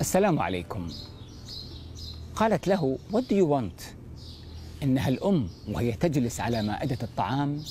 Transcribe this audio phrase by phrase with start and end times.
[0.00, 0.88] السلام عليكم.
[2.34, 3.82] قالت له what do you want?
[4.82, 7.62] إنها الأم وهي تجلس على مائدة الطعام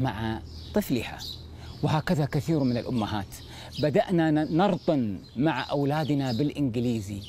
[0.00, 0.40] مع
[0.74, 1.18] طفلها.
[1.82, 3.26] وهكذا كثير من الأمهات.
[3.82, 7.20] بدأنا نرطن مع أولادنا بالإنجليزي.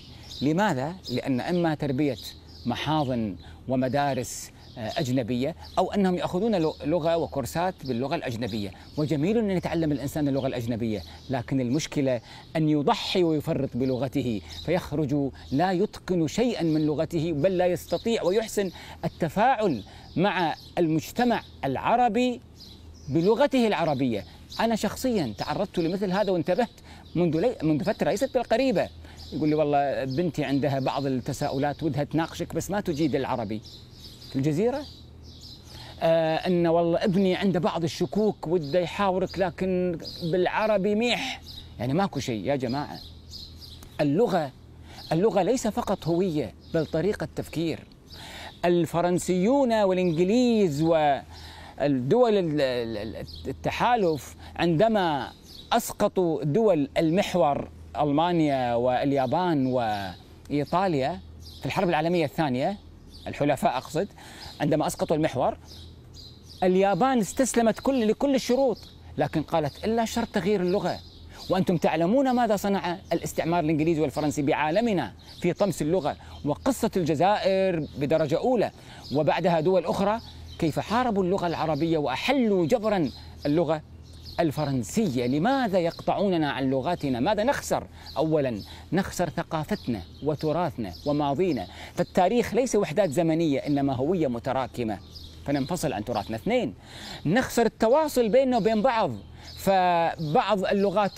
[0.41, 2.17] لماذا؟ لأن إما تربية
[2.65, 3.36] محاضن
[3.67, 6.55] ومدارس أجنبية أو أنهم يأخذون
[6.86, 8.71] لغة وكورسات باللغة الأجنبية.
[8.97, 12.21] وجميل أن يتعلم الإنسان اللغة الأجنبية لكن المشكلة
[12.55, 18.71] أن يضحي ويفرط بلغته فيخرج لا يتقن شيئا من لغته بل لا يستطيع ويحسن
[19.05, 19.83] التفاعل
[20.15, 22.41] مع المجتمع العربي
[23.10, 24.25] بلغته العربية.
[24.60, 26.69] أنا شخصيا تعرضت لمثل هذا وانتبهت
[27.15, 27.55] منذ لي...
[27.63, 28.89] منذ فترة ليست بالقريبة.
[29.33, 33.61] يقول لي والله بنتي عندها بعض التساؤلات ودها تناقشك بس ما تجيد العربي.
[34.30, 34.81] في الجزيرة؟
[36.02, 39.97] آه أن والله ابني عنده بعض الشكوك وده يحاورك لكن
[40.31, 41.42] بالعربي ميح.
[41.80, 43.00] يعني ماكو شيء يا جماعة.
[44.02, 44.52] اللغة
[45.11, 47.80] اللغة ليس فقط هوية بل طريقة تفكير.
[48.66, 52.33] الفرنسيون والإنجليز والدول
[53.47, 55.31] التحالف عندما
[55.73, 57.69] أسقطوا دول المحور
[58.02, 61.19] ألمانيا واليابان وإيطاليا
[61.59, 62.77] في الحرب العالمية الثانية
[63.28, 64.08] الحلفاء أقصد
[64.62, 65.58] عندما أسقطوا المحور
[66.64, 68.78] اليابان استسلمت كل لكل الشروط
[69.17, 71.00] لكن قالت إلا شرط تغيير اللغة.
[71.50, 78.72] وأنتم تعلمون ماذا صنع الاستعمار الإنجليزي والفرنسي بعالمنا في طمس اللغة وقصة الجزائر بدرجة أولى.
[79.16, 80.20] وبعدها دول أخرى
[80.59, 83.12] كيف حاربوا اللغة العربية وأحلوا جبرا
[83.45, 83.81] اللغة
[84.39, 85.27] الفرنسية.
[85.27, 87.87] لماذا يقطعوننا عن لغاتنا؟ ماذا نخسر؟
[88.17, 91.67] أولا نخسر ثقافتنا وتراثنا وماضينا.
[91.93, 94.97] فالتاريخ ليس وحدات زمنية إنما هوية متراكمة.
[95.45, 96.35] فننفصل عن تراثنا.
[96.35, 96.73] اثنين
[97.25, 99.11] نخسر التواصل بيننا وبين بعض.
[99.59, 101.11] فبعض اللغات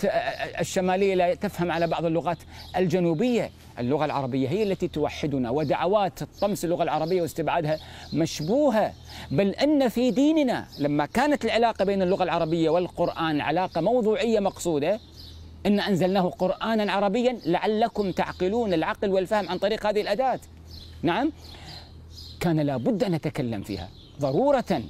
[0.60, 2.38] الشمالية لا تفهم على بعض اللغات
[2.76, 3.50] الجنوبية.
[3.78, 7.78] اللغة العربية هي التي توحدنا ودعوات طمس اللغة العربية واستبعادها
[8.12, 8.92] مشبوهة.
[9.30, 15.00] بل أن في ديننا لما كانت العلاقة بين اللغة العربية والقرآن علاقة موضوعية مقصودة
[15.66, 20.40] إن أنزلناه قرآنا عربيا لعلكم تعقلون العقل والفهم عن طريق هذه الأداة.
[21.02, 21.32] نعم؟
[22.40, 23.88] كان لابد أن نتكلم فيها
[24.20, 24.82] ضرورة.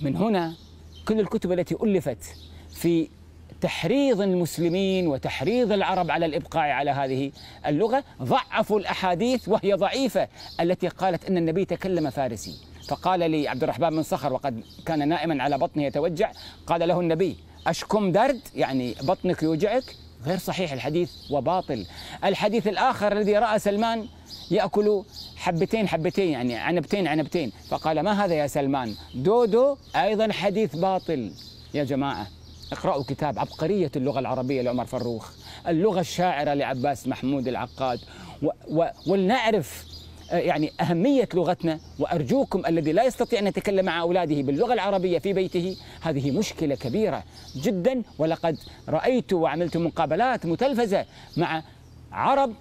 [0.00, 0.54] من هنا
[1.08, 2.36] كل الكتب التي ألفت
[2.70, 3.08] في
[3.60, 7.32] تحريض المسلمين وتحريض العرب على الإبقاء على هذه
[7.66, 10.28] اللغة ضعفوا الأحاديث وهي ضعيفة
[10.60, 12.54] التي قالت أن النبي تكلم فارسي.
[12.88, 16.32] فقال لي عبد الرحمن بن صخر وقد كان نائما على بطنه يتوجع
[16.66, 17.36] قال له النبي
[17.66, 19.84] أشكم درد؟ يعني بطنك يوجعك.
[20.26, 21.86] غير صحيح الحديث وباطل.
[22.24, 24.06] الحديث الآخر الذي رأى سلمان
[24.50, 25.02] يأكل
[25.36, 27.52] حبتين حبتين يعني عنبتين عنبتين.
[27.68, 31.32] فقال ما هذا يا سلمان؟ دودو أيضا حديث باطل.
[31.74, 32.26] يا جماعة
[32.72, 35.30] اقرأوا كتاب عبقرية اللغة العربية لعمر فروخ
[35.68, 38.00] اللغة الشاعرة لعباس محمود العقاد
[38.42, 39.84] و و ولنعرف
[40.32, 45.76] يعني أهمية لغتنا وأرجوكم الذي لا يستطيع أن يتكلم مع أولاده باللغة العربية في بيته
[46.00, 47.22] هذه مشكلة كبيرة
[47.56, 48.02] جدا.
[48.18, 51.04] ولقد رأيت وعملت مقابلات متلفزة
[51.36, 51.62] مع
[52.12, 52.52] عرب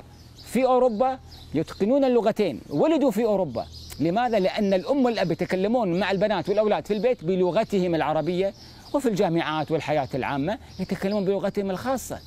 [0.46, 1.20] في أوروبا
[1.54, 3.66] يتقنون اللغتين ولدوا في أوروبا.
[4.00, 8.54] لماذا؟ لأن الأم والأب يتكلمون مع البنات والأولاد في البيت بلغتهم العربية
[8.94, 12.20] وفي الجامعات والحياة العامة يتكلمون بلغتهم الخاصة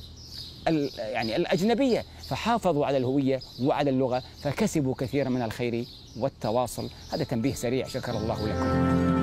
[0.97, 2.03] يعني الأجنبية.
[2.29, 5.85] فحافظوا على الهوية وعلى اللغة فكسبوا كثيرا من الخير
[6.19, 6.89] والتواصل.
[7.11, 9.14] هذا تنبيه سريع شكر الله لكم.